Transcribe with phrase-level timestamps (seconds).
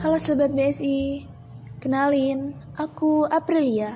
[0.00, 1.28] Halo Sobat BSI,
[1.76, 3.92] kenalin, aku Aprilia.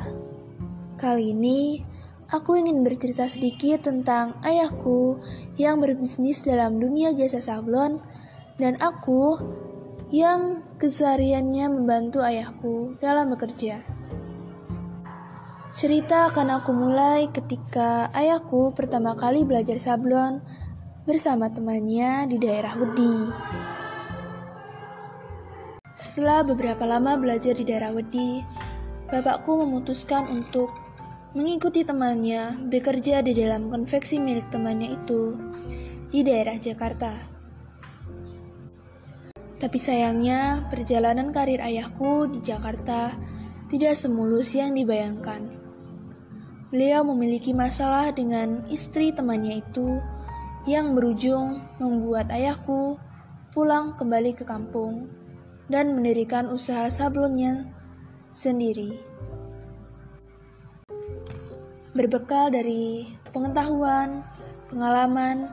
[1.00, 1.80] Kali ini,
[2.28, 5.16] aku ingin bercerita sedikit tentang ayahku
[5.56, 8.04] yang berbisnis dalam dunia jasa sablon
[8.60, 9.40] dan aku
[10.12, 13.80] yang kesehariannya membantu ayahku dalam bekerja.
[15.72, 20.44] Cerita akan aku mulai ketika ayahku pertama kali belajar sablon
[21.08, 23.16] bersama temannya di daerah Wedi.
[26.14, 28.38] Setelah beberapa lama belajar di daerah Wedi,
[29.10, 30.70] bapakku memutuskan untuk
[31.34, 35.34] mengikuti temannya bekerja di dalam konveksi milik temannya itu
[36.14, 37.10] di daerah Jakarta.
[39.58, 43.10] Tapi sayangnya, perjalanan karir ayahku di Jakarta
[43.66, 45.42] tidak semulus yang dibayangkan.
[46.70, 49.98] Beliau memiliki masalah dengan istri temannya itu
[50.70, 53.02] yang berujung membuat ayahku
[53.50, 55.23] pulang kembali ke kampung
[55.68, 57.68] dan mendirikan usaha sablonnya
[58.34, 58.98] sendiri.
[61.94, 64.26] Berbekal dari pengetahuan,
[64.66, 65.46] pengalaman,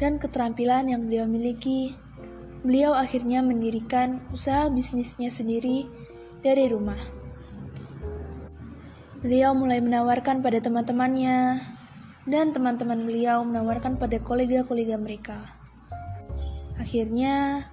[0.00, 1.92] dan keterampilan yang beliau miliki,
[2.64, 5.84] beliau akhirnya mendirikan usaha bisnisnya sendiri
[6.40, 6.98] dari rumah.
[9.22, 11.62] Beliau mulai menawarkan pada teman-temannya,
[12.26, 15.38] dan teman-teman beliau menawarkan pada kolega-kolega mereka.
[16.78, 17.66] Akhirnya,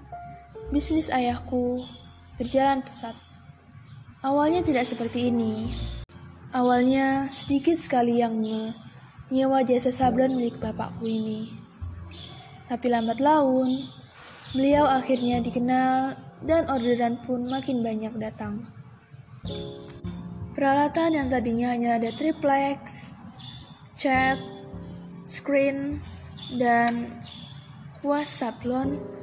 [0.69, 1.81] bisnis ayahku
[2.38, 3.17] berjalan pesat.
[4.22, 5.72] Awalnya tidak seperti ini.
[6.52, 11.50] Awalnya sedikit sekali yang menyewa jasa sablon milik bapakku ini.
[12.69, 13.81] Tapi lambat laun,
[14.53, 18.66] beliau akhirnya dikenal dan orderan pun makin banyak datang.
[20.53, 23.13] Peralatan yang tadinya hanya ada triplex,
[23.95, 24.38] cat,
[25.25, 26.03] screen,
[26.58, 27.09] dan
[28.02, 29.19] kuas sablon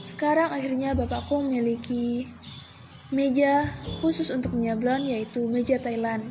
[0.00, 2.26] sekarang akhirnya bapakku memiliki
[3.10, 3.66] meja
[3.98, 6.22] khusus untuk menyablon yaitu meja Thailand.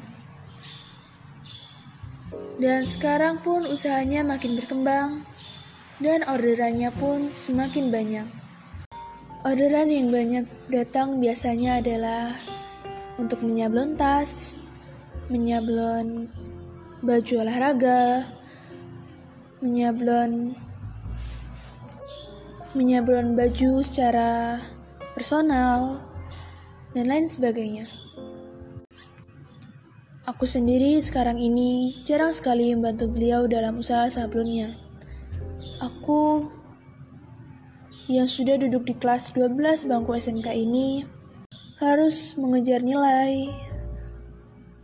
[2.60, 5.24] Dan sekarang pun usahanya makin berkembang
[6.04, 8.28] dan orderannya pun semakin banyak.
[9.48, 12.36] Orderan yang banyak datang biasanya adalah
[13.16, 14.60] untuk menyablon tas,
[15.32, 16.28] menyablon
[17.00, 18.28] baju olahraga,
[19.64, 20.56] menyablon
[22.78, 24.62] menyablon baju secara
[25.18, 26.00] personal,
[26.94, 27.86] dan lain sebagainya.
[30.30, 34.78] Aku sendiri sekarang ini jarang sekali membantu beliau dalam usaha sablonnya.
[35.82, 36.46] Aku
[38.06, 41.02] yang sudah duduk di kelas 12 bangku SMK ini
[41.82, 43.50] harus mengejar nilai,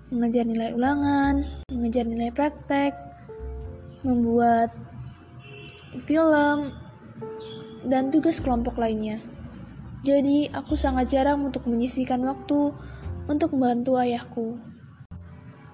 [0.10, 2.98] mengejar nilai ulangan, mengejar nilai praktek,
[4.02, 4.74] membuat
[6.10, 6.74] film,
[7.86, 9.22] dan tugas kelompok lainnya.
[10.06, 12.74] Jadi, aku sangat jarang untuk menyisihkan waktu
[13.26, 14.62] untuk membantu ayahku.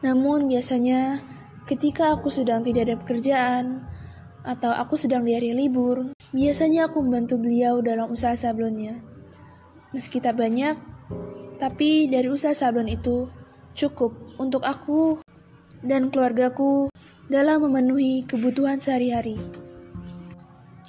[0.04, 1.20] Namun, biasanya
[1.68, 3.84] ketika aku sedang tidak ada pekerjaan
[4.42, 9.04] atau aku sedang di hari libur, biasanya aku membantu beliau dalam usaha sablonnya.
[9.92, 10.80] Meski tak banyak,
[11.60, 13.28] tapi dari usaha sablon itu
[13.76, 15.20] cukup untuk aku
[15.84, 16.90] dan keluargaku
[17.28, 19.61] dalam memenuhi kebutuhan sehari-hari.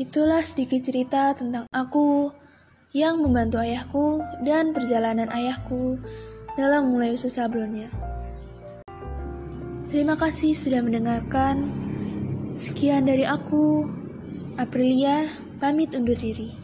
[0.02, 2.34] Itulah sedikit cerita tentang aku
[2.90, 6.02] yang membantu ayahku dan perjalanan ayahku
[6.58, 7.86] dalam mulai usaha sablonnya.
[9.94, 11.70] Terima kasih sudah mendengarkan.
[12.58, 13.86] Sekian dari aku,
[14.58, 15.30] Aprilia,
[15.62, 16.62] pamit undur diri.